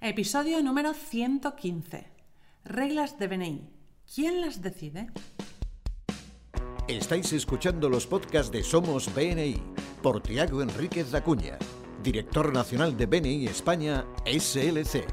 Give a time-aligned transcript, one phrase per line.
[0.00, 2.06] Episodio número 115.
[2.64, 3.68] Reglas de BNI.
[4.14, 5.08] ¿Quién las decide?
[6.86, 9.60] Estáis escuchando los podcasts de Somos BNI
[10.00, 11.58] por Tiago Enríquez Acuña,
[12.00, 15.04] director nacional de BNI España SLC.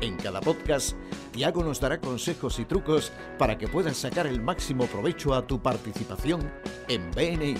[0.00, 0.96] En cada podcast,
[1.30, 5.62] Tiago nos dará consejos y trucos para que puedas sacar el máximo provecho a tu
[5.62, 6.52] participación
[6.88, 7.54] en BNI.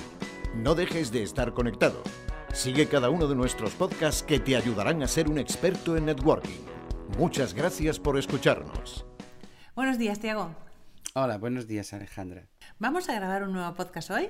[0.57, 2.03] No dejes de estar conectado.
[2.55, 6.61] Sigue cada uno de nuestros podcasts que te ayudarán a ser un experto en networking.
[7.19, 9.05] Muchas gracias por escucharnos.
[9.75, 10.55] Buenos días, Tiago.
[11.15, 12.47] Hola, buenos días, Alejandra.
[12.79, 14.29] Vamos a grabar un nuevo podcast hoy,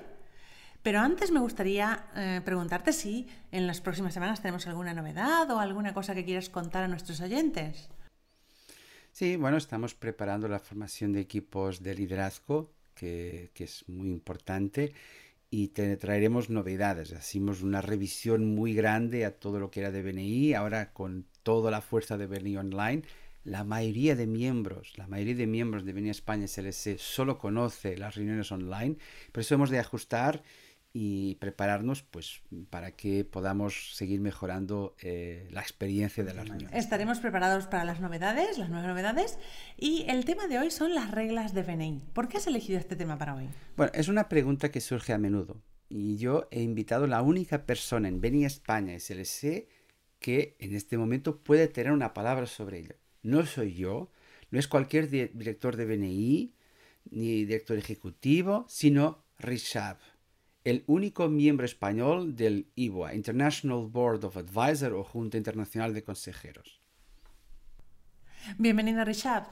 [0.83, 5.61] pero antes me gustaría eh, preguntarte si en las próximas semanas tenemos alguna novedad o
[5.61, 7.91] alguna cosa que quieras contar a nuestros oyentes.
[9.13, 14.95] Sí, bueno, estamos preparando la formación de equipos de liderazgo, que, que es muy importante
[15.55, 17.13] y te traeremos novedades.
[17.13, 21.71] Hacemos una revisión muy grande a todo lo que era de BNI, ahora con toda
[21.71, 23.03] la fuerza de BNI Online.
[23.45, 28.17] La mayoría de miembros, la mayoría de miembros de BNI España SLC solo conoce las
[28.17, 28.97] reuniones online,
[29.31, 30.43] por eso hemos de ajustar
[30.97, 36.73] y prepararnos pues para que podamos seguir mejorando eh, la experiencia de la reunión.
[36.73, 39.37] Estaremos preparados para las novedades, las nuevas novedades
[39.77, 42.01] y el tema de hoy son las reglas de BNI.
[42.13, 43.49] ¿Por qué has elegido este tema para hoy?
[43.77, 47.67] Bueno, es una pregunta que surge a menudo y yo he invitado a la única
[47.67, 49.67] persona en BNI España SLC
[50.21, 52.95] que en este momento puede tener una palabra sobre ello.
[53.25, 54.13] No soy yo,
[54.53, 56.55] no es cualquier director de BNI
[57.11, 59.99] ni director ejecutivo, sino Rishab
[60.65, 66.81] el único miembro español del IBOA, International Board of Advisors o Junta Internacional de Consejeros.
[68.57, 69.47] Bienvenido, Richard.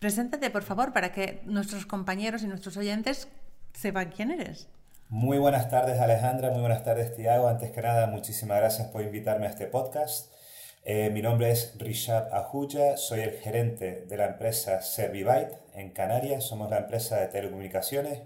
[0.00, 3.28] Preséntate, por favor, para que nuestros compañeros y nuestros oyentes
[3.72, 4.68] sepan quién eres.
[5.08, 6.50] Muy buenas tardes, Alejandra.
[6.50, 7.46] Muy buenas tardes, Tiago.
[7.46, 10.32] Antes que nada, muchísimas gracias por invitarme a este podcast.
[10.82, 16.44] Eh, mi nombre es Rishab Ahuya, soy el gerente de la empresa Servibyte en Canarias.
[16.44, 18.20] Somos la empresa de telecomunicaciones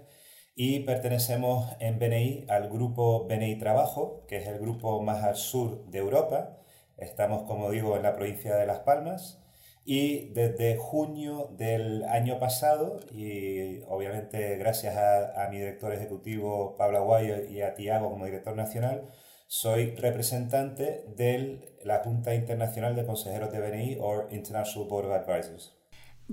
[0.55, 5.85] y pertenecemos en BNI al grupo BNI Trabajo, que es el grupo más al sur
[5.85, 6.57] de Europa.
[6.97, 9.41] Estamos, como digo, en la provincia de Las Palmas
[9.83, 17.43] y desde junio del año pasado, y obviamente gracias a, mi director ejecutivo Pablo Aguayo
[17.49, 19.09] y a Tiago como director nacional,
[19.47, 25.75] soy representante de la Junta Internacional de Consejeros de BNI o International Board of Advisors.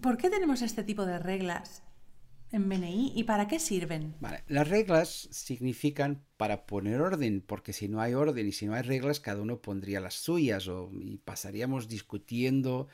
[0.00, 1.82] ¿Por qué tenemos este tipo de reglas
[2.52, 4.14] en BNI y para qué sirven?
[4.46, 8.82] Las reglas significan para poner orden, porque si no hay orden y si no hay
[8.82, 12.88] reglas, cada uno pondría las suyas o, y pasaríamos discutiendo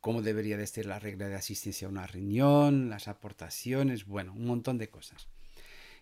[0.00, 4.46] cómo debería de ser la regla de asistencia a una reunión, las aportaciones, bueno, un
[4.46, 5.28] montón de cosas.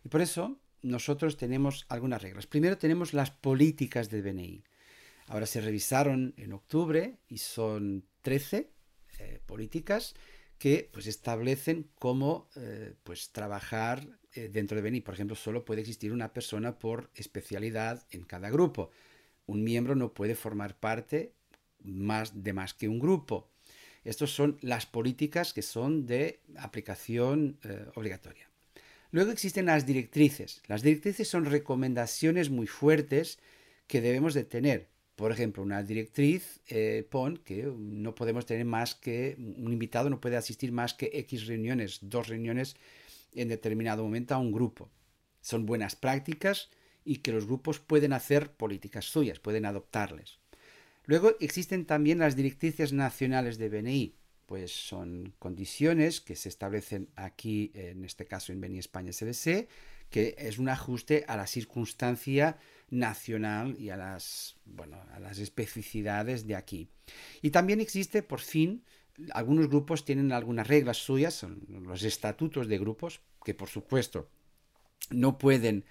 [0.04, 2.46] Y por eso nosotros tenemos algunas reglas.
[2.46, 4.62] Primero tenemos las políticas del BNI.
[5.28, 8.70] Ahora se revisaron en octubre y son 13
[9.18, 10.14] eh, políticas
[10.64, 15.02] que pues, establecen cómo eh, pues, trabajar eh, dentro de BNI.
[15.02, 18.90] Por ejemplo, solo puede existir una persona por especialidad en cada grupo.
[19.44, 21.34] Un miembro no puede formar parte
[21.82, 23.50] más de más que un grupo.
[24.04, 28.48] Estas son las políticas que son de aplicación eh, obligatoria.
[29.10, 30.62] Luego existen las directrices.
[30.66, 33.38] Las directrices son recomendaciones muy fuertes
[33.86, 34.88] que debemos de tener.
[35.16, 40.20] Por ejemplo, una directriz eh, pone que no podemos tener más que, un invitado no
[40.20, 42.76] puede asistir más que X reuniones, dos reuniones
[43.32, 44.90] en determinado momento a un grupo.
[45.40, 46.70] Son buenas prácticas
[47.04, 50.38] y que los grupos pueden hacer políticas suyas, pueden adoptarles.
[51.04, 57.70] Luego existen también las directrices nacionales de BNI, pues son condiciones que se establecen aquí,
[57.74, 59.68] en este caso en BNI España SDC,
[60.10, 62.56] que es un ajuste a la circunstancia
[62.90, 66.88] nacional y a las, bueno, a las especificidades de aquí.
[67.42, 68.84] Y también existe, por fin,
[69.32, 74.28] algunos grupos tienen algunas reglas suyas, son los estatutos de grupos, que por supuesto
[75.10, 75.84] no pueden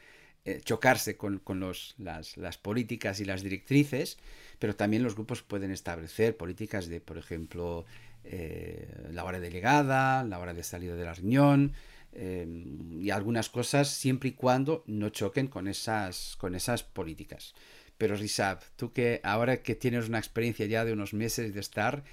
[0.46, 4.18] eh, chocarse con, los, las, las, políticas y las directrices,
[4.60, 7.86] pero también los grupos pueden establecer políticas de, por ejemplo,
[8.26, 11.74] eh, la hora delegada, la hora de salida de la reunión,
[12.16, 17.56] Em, y algunas cosas siempre y cuando no choquen con esas, con esas políticas.
[17.98, 22.04] Pero Rizab, tú que ahora que tienes una experiencia ya de unos meses de estar,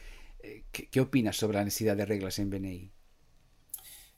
[0.42, 2.90] eh, ¿qué, opinas sobre la necesidad de reglas en BNI?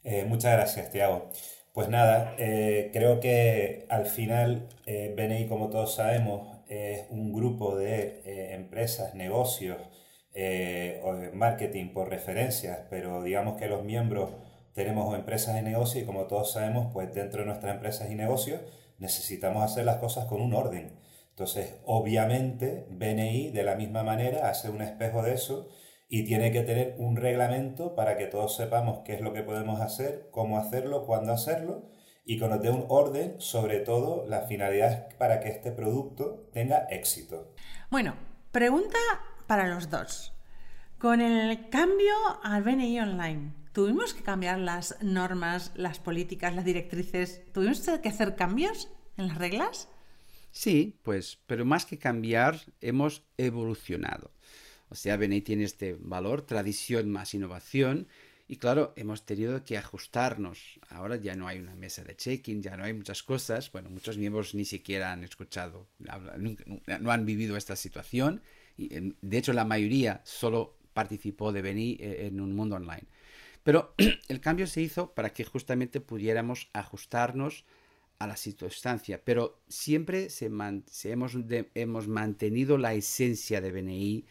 [0.04, 1.30] Eh, muchas gracias, Tiago.
[1.72, 8.54] Pues nada, eh, creo que al final BNI, como todos sabemos, es un grupo de
[8.54, 9.78] empresas, negocios,
[11.32, 14.30] marketing por referencias, pero digamos que los miembros
[14.74, 18.60] tenemos empresas y negocios y como todos sabemos, pues dentro de nuestras empresas y negocios
[18.98, 20.98] necesitamos hacer las cosas con un orden.
[21.30, 25.68] Entonces, obviamente, BNI de la misma manera hace un espejo de eso
[26.08, 29.80] y tiene que tener un reglamento para que todos sepamos qué es lo que podemos
[29.80, 31.88] hacer, cómo hacerlo, cuándo hacerlo
[32.24, 37.54] y que un orden, sobre todo la finalidad para que este producto tenga éxito.
[37.90, 38.14] Bueno,
[38.52, 38.98] pregunta
[39.46, 40.32] para los dos.
[40.98, 42.14] Con el cambio
[42.44, 47.42] al BNI Online, ¿tuvimos que cambiar las normas, las políticas, las directrices?
[47.52, 49.88] ¿Tuvimos que hacer cambios en las reglas?
[50.50, 54.30] Sí, pues, pero más que cambiar, hemos evolucionado.
[54.90, 58.08] O sea, BNI tiene este valor, tradición más innovación,
[58.52, 60.78] y claro, hemos tenido que ajustarnos.
[60.90, 63.72] Ahora ya no hay una mesa de check-in, ya no hay muchas cosas.
[63.72, 68.42] Bueno, muchos miembros ni siquiera han escuchado, no han vivido esta situación.
[68.76, 73.06] De hecho, la mayoría solo participó de BNI eh, en un mundo online.
[73.62, 73.94] Pero
[74.28, 77.64] el cambio se hizo para que justamente pudiéramos ajustarnos
[78.18, 81.36] a la circunstancia, pero siempre hemos,
[81.74, 84.24] hemos, mantenido la esencia de BNI.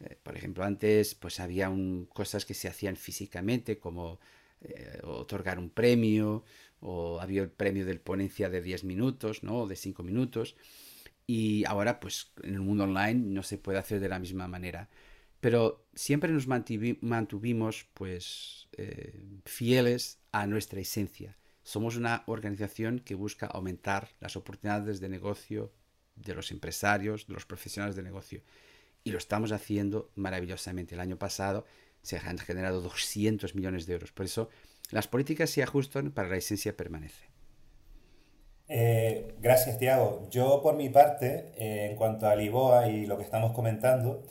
[0.00, 1.70] Eh, por ejemplo, antes pues había
[2.12, 4.18] cosas que se hacían físicamente, como
[4.62, 6.44] eh, otorgar un premio,
[6.80, 9.62] o había el premio del ponencia de 10 minutos, ¿no?
[9.62, 10.56] O de 5 minutos.
[11.26, 14.88] Y ahora, pues en el mundo online no se puede hacer de la misma manera
[15.40, 21.36] pero siempre nos mantuvimos pues eh, fieles a nuestra esencia.
[21.62, 25.72] Somos una organización que busca aumentar las oportunidades de negocio
[26.16, 28.42] de los empresarios, de los profesionales de negocio.
[29.04, 30.94] Y lo estamos haciendo maravillosamente.
[30.94, 31.64] El año pasado
[32.02, 34.12] se han generado 200 millones de euros.
[34.12, 34.48] Por eso
[34.90, 37.28] las políticas se ajustan para la esencia permanece.
[38.68, 40.28] Eh, gracias, Tiago.
[40.30, 44.22] Yo, por mi parte, eh, en cuanto a Liboa y lo que estamos comentando,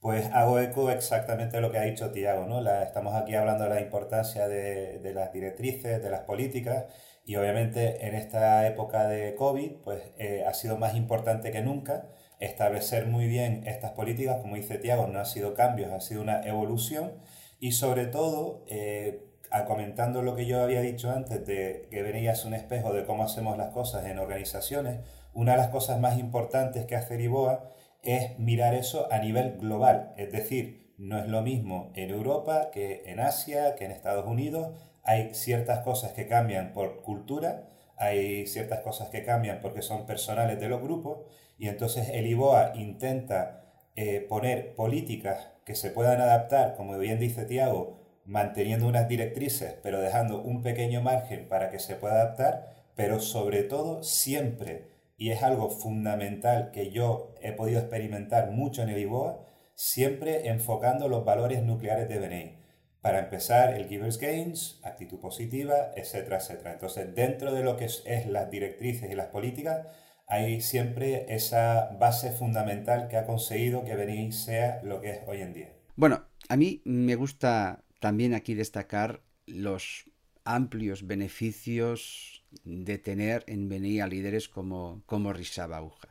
[0.00, 2.60] pues hago eco exactamente de lo que ha dicho Tiago, ¿no?
[2.82, 6.84] estamos aquí hablando de la importancia de, las directrices, de las políticas,
[7.24, 12.08] y obviamente en esta época de COVID, pues eh, ha sido más importante que nunca
[12.38, 16.42] establecer muy bien estas políticas, como dice Tiago, no ha sido cambios, ha sido una
[16.42, 17.14] evolución,
[17.58, 19.22] y sobre todo, eh,
[19.66, 23.56] comentando lo que yo había dicho antes, de que venía un espejo de cómo hacemos
[23.56, 25.00] las cosas en organizaciones,
[25.32, 27.70] una de las cosas más importantes que hace Iboa
[28.06, 30.14] es mirar eso a nivel global.
[30.16, 34.68] Es decir, no es lo mismo en Europa que en Asia, que en Estados Unidos.
[35.02, 40.58] Hay ciertas cosas que cambian por cultura, hay ciertas cosas que cambian porque son personales
[40.58, 41.20] de los grupos
[41.58, 43.62] y entonces el IBOA intenta
[43.94, 50.00] eh, poner políticas que se puedan adaptar, como bien dice Tiago, manteniendo unas directrices, pero
[50.00, 55.42] dejando un pequeño margen para que se pueda adaptar, pero sobre todo siempre y es
[55.42, 61.62] algo fundamental que yo he podido experimentar mucho en el IBOA, siempre enfocando los valores
[61.62, 62.66] nucleares de BNI.
[63.00, 66.72] Para empezar, el Givers Gains, actitud positiva, etcétera, etcétera.
[66.72, 69.86] Entonces, dentro de lo que es, las directrices y las políticas,
[70.26, 75.40] hay siempre esa base fundamental que ha conseguido que BNI sea lo que es hoy
[75.40, 75.72] en día.
[75.94, 80.10] Bueno, a mí me gusta también aquí destacar los
[80.44, 86.08] amplios beneficios de tener en BNI a líderes como, como Rishab Abuja.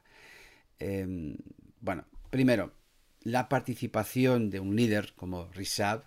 [0.80, 1.38] Em,
[1.80, 2.74] bueno, primero,
[3.22, 6.04] la participación de un líder como Rishab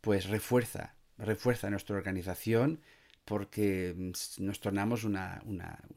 [0.00, 2.80] pues refuerza, refuerza nuestra organización
[3.24, 5.42] porque mm, nos tornamos una,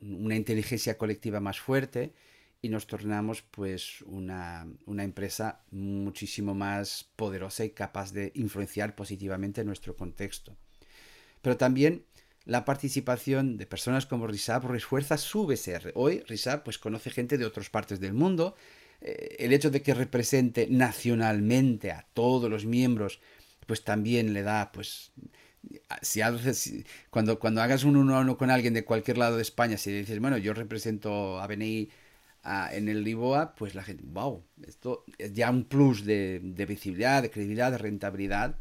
[0.02, 2.14] inteligencia colectiva más fuerte
[2.62, 9.66] y nos tornamos pues una, una, empresa muchísimo más poderosa y capaz de influenciar positivamente
[9.66, 10.56] nuestro contexto.
[11.42, 12.06] Pero también
[12.46, 15.92] la participación de personas como Risab refuerza su BCR.
[15.96, 18.56] Hoy Risab pues, conoce gente de otras partes del mundo.
[19.02, 23.20] Eh, el hecho de que represente nacionalmente a todos los miembros,
[23.66, 25.12] pues también le da, pues,
[26.02, 26.22] si
[27.10, 29.92] cuando, cuando hagas un uno a uno con alguien de cualquier lado de España, si
[29.92, 31.90] dices, bueno, yo represento a BNI
[32.74, 37.22] en el Liboa, pues la gente, wow, esto es ya un plus de, de visibilidad,
[37.22, 38.58] de credibilidad, de rentabilidad.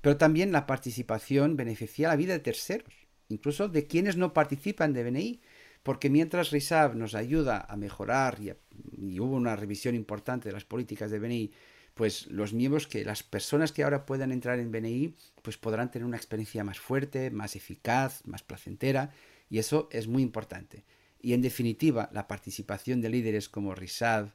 [0.00, 5.04] Pero también la participación beneficia la vida de terceros incluso de quienes no participan de
[5.04, 5.40] BNI,
[5.82, 11.10] porque mientras RISAB nos ayuda a mejorar y, hubo una revisión importante de las políticas
[11.10, 11.52] de BNI,
[11.94, 16.06] pues los miembros que las personas que ahora puedan entrar en BNI pues podrán tener
[16.06, 19.10] una experiencia más fuerte, más eficaz, más placentera
[19.50, 20.84] y eso es muy importante.
[21.20, 24.30] Y en definitiva, la participación de líderes como RISAB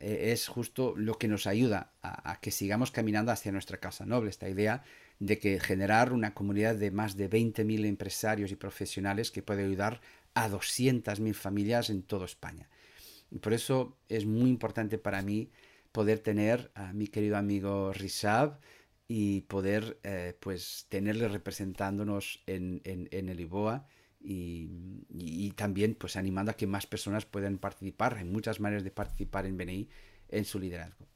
[0.00, 4.48] es justo lo que nos ayuda a, que sigamos caminando hacia nuestra causa noble, esta
[4.48, 4.84] idea
[5.18, 10.00] de que generar una comunidad de más de 20.000 empresarios y profesionales que puede ayudar
[10.34, 12.68] a 200.000 familias en toda España.
[13.30, 15.50] Y por eso es muy importante para mí
[15.92, 18.60] poder tener a mi querido amigo Rizab
[19.08, 23.86] y poder eh, pues tenerle representándonos en, en, el IBOA
[24.26, 28.16] y, también pues animando a que más personas puedan participar.
[28.18, 29.88] Hay muchas maneras de participar en BNI
[30.28, 31.06] en su liderazgo.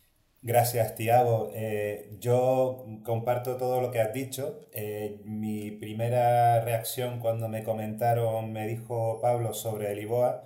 [0.42, 1.50] Gracias, Tiago.
[1.54, 4.60] Eh, yo comparto todo lo que has dicho.
[4.72, 10.44] Eh, mi primera reacción cuando me comentaron, me dijo Pablo sobre el IBOA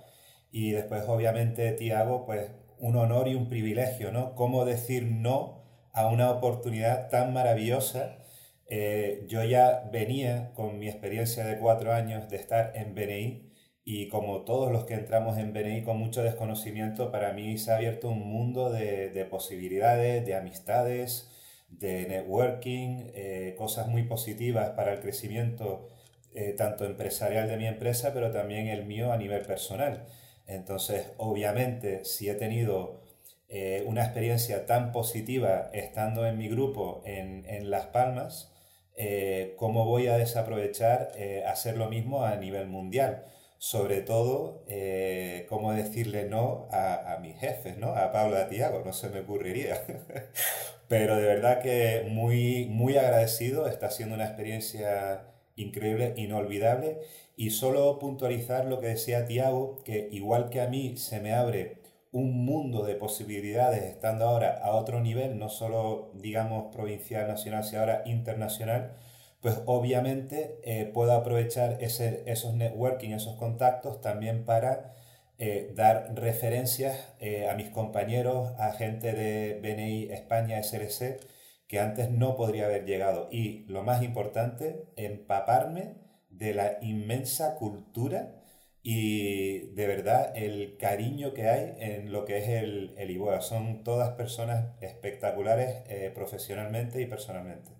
[0.51, 4.35] y después obviamente, Tiago, pues un honor y un privilegio, ¿no?
[4.35, 8.17] ¿Cómo decir no a una oportunidad tan maravillosa?
[8.67, 13.51] Eh, yo ya venía con mi experiencia de cuatro años de estar en BNI
[13.83, 17.75] y como todos los que entramos en BNI con mucho desconocimiento, para mí se ha
[17.75, 21.29] abierto un mundo de, posibilidades, de amistades,
[21.69, 25.87] de networking, eh, cosas muy positivas para el crecimiento
[26.33, 30.05] eh, tanto empresarial de mi empresa, pero también el mío a nivel personal.
[30.47, 33.03] Entonces, obviamente, si he tenido
[33.47, 38.54] eh, una experiencia tan positiva estando en mi grupo en, en Las Palmas,
[39.57, 41.11] ¿cómo voy a desaprovechar
[41.47, 43.25] hacer lo mismo a nivel mundial?
[43.57, 47.95] sobre todo eh, cómo decirle no a, a, mis jefes, ¿no?
[47.95, 49.81] A Pablo a Tiago, no se me ocurriría.
[50.87, 55.25] Pero de verdad que muy, muy agradecido, está siendo una experiencia
[55.55, 56.99] increíble, inolvidable.
[57.37, 61.77] Y solo puntualizar lo que decía Tiago, que igual que a mí se me abre
[62.15, 67.81] un mundo de posibilidades estando ahora a otro nivel, no solo digamos provincial, nacional, sino
[67.81, 68.93] ahora internacional,
[69.41, 74.93] pues obviamente eh, puedo aprovechar ese, esos networking, esos contactos también para
[75.39, 81.19] eh, dar referencias eh, a mis compañeros, a gente de BNI España SLC,
[81.67, 83.27] que antes no podría haber llegado.
[83.29, 85.95] Y lo más importante, empaparme
[86.29, 88.44] de la inmensa cultura
[88.85, 93.41] y de verdad el cariño que hay en lo que es el, el IBOA.
[93.41, 97.74] Son todas personas espectaculares profesionalmente y personalmente.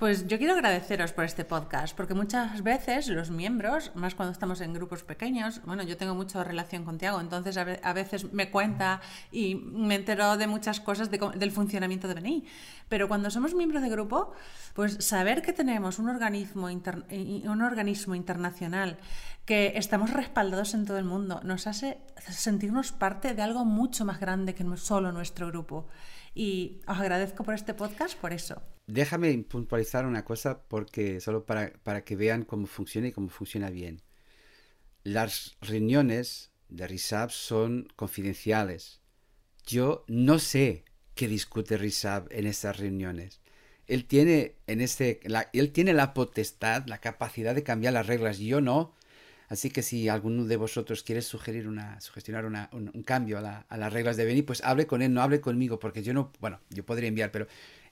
[0.00, 4.62] Pues yo quiero agradeceros por este podcast, porque muchas veces los miembros, más cuando estamos
[4.62, 9.02] en grupos pequeños, bueno, yo tengo mucha relación con Tiago, entonces a veces me cuenta
[9.30, 12.46] y me entero de muchas cosas del funcionamiento de BNI.
[12.88, 14.32] Pero cuando somos miembros de grupo,
[14.72, 18.96] pues saber que tenemos un organismo, un organismo internacional,
[19.44, 21.98] que estamos respaldados en todo el mundo, nos hace
[22.30, 25.88] sentirnos parte de algo mucho más grande que solo nuestro grupo.
[26.34, 28.62] Y os agradezco por este podcast por eso.
[28.90, 33.70] Déjame puntualizar una cosa porque solo para, para que vean cómo funciona y cómo funciona
[33.70, 34.02] bien.
[35.04, 39.00] Las reuniones de RISAB son confidenciales.
[39.64, 43.40] Yo no sé qué discute RISAB en estas reuniones.
[43.86, 48.38] Él tiene, en este, la, él tiene la potestad, la capacidad de cambiar las reglas,
[48.38, 48.92] yo no.
[49.48, 53.92] Así que si alguno de vosotros quiere sugerir una, sugestionar un, cambio a, a, las
[53.92, 56.84] reglas de Beni, pues hable con él, no hable conmigo, porque yo no, bueno, yo
[56.84, 57.46] podría enviar, pero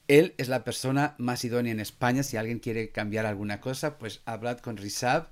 [0.09, 2.23] él es la persona más idónea en España.
[2.23, 5.29] Si alguien quiere cambiar alguna cosa, pues hablad con Risab.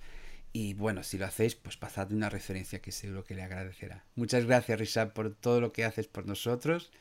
[0.53, 4.05] Y bueno, si lo hacéis, pues pasad una referencia que seguro que le agradecerá.
[4.15, 6.93] Muchas gracias, Risab, por todo lo que haces por nosotros.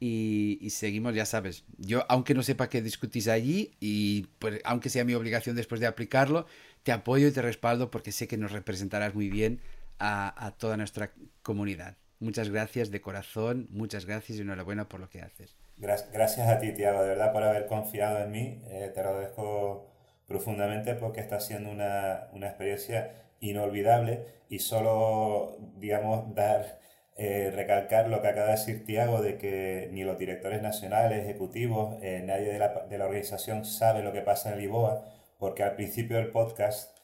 [0.00, 5.04] Y, seguimos, ya sabes, yo aunque no sepa qué discutís allí y pues, aunque sea
[5.04, 6.46] mi obligación después de aplicarlo,
[6.84, 9.60] te apoyo y te respaldo porque sé que nos representarás muy bien
[9.98, 11.96] a, a toda nuestra comunidad.
[12.20, 15.56] Muchas gracias de corazón, muchas gracias y enhorabuena por lo que haces.
[15.80, 18.62] Gracias a ti, Tiago, de verdad, por haber confiado en mí.
[18.66, 19.86] Eh, te agradezco
[20.26, 26.80] profundamente porque está siendo una, una experiencia inolvidable y solo, digamos, dar,
[27.16, 31.96] eh, recalcar lo que acaba de decir Tiago, de que ni los directores nacionales, ejecutivos,
[32.02, 35.04] eh, nadie de la, de la, organización sabe lo que pasa en el IBOA,
[35.38, 36.96] porque al principio del podcast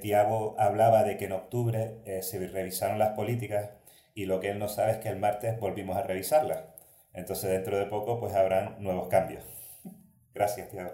[0.00, 3.70] Tiago hablaba de que en octubre se revisaron las políticas
[4.14, 6.75] y lo que él no sabe es que el martes volvimos a revisarlas.
[7.16, 9.44] Entonces dentro de poco pues habrán nuevos cambios.
[10.34, 10.92] Gracias, Tiago.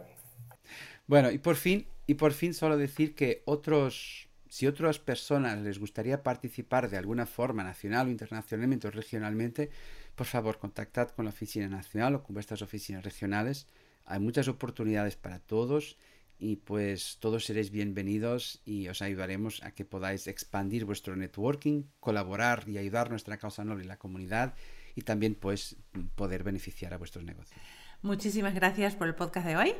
[1.06, 5.80] Bueno, y por fin, y por fin solo decir que otros, si otras personas les
[5.80, 9.70] gustaría participar de alguna forma, nacional o internacionalmente o regionalmente,
[10.14, 13.66] por favor contactad con la oficina nacional o con vuestras oficinas regionales.
[14.04, 15.96] Hay muchas oportunidades para todos
[16.38, 22.68] y pues todos seréis bienvenidos y os ayudaremos a que podáis expandir vuestro networking, colaborar
[22.68, 24.54] y ayudar nuestra causa noble y la comunidad
[24.94, 25.76] y también pues
[26.14, 27.60] poder beneficiar a vuestros negocios.
[28.02, 29.74] Muchísimas gracias por el podcast de hoy.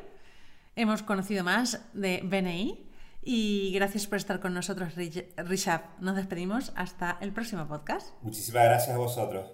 [0.76, 2.88] Hemos conocido más de BNI
[3.21, 4.95] y gracias por estar con nosotros,
[5.37, 5.83] Rishab.
[6.00, 8.14] Nos despedimos hasta el próximo podcast.
[8.23, 9.50] Muchísimas gracias a vosotros.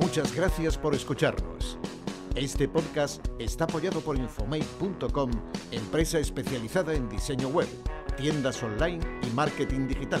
[0.00, 1.78] Muchas gracias por escucharnos.
[2.34, 5.30] Este podcast está apoyado por Infomate.com,
[5.70, 7.68] empresa especializada en diseño web,
[8.16, 10.20] tiendas online y marketing digital